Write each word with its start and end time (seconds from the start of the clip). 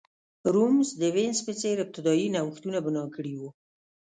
روم 0.53 0.75
د 0.99 1.01
وینز 1.15 1.39
په 1.47 1.53
څېر 1.61 1.75
ابتدايي 1.81 2.27
نوښتونه 2.35 2.77
بنا 2.85 3.03
کړي 3.15 3.33
وو. 3.39 3.49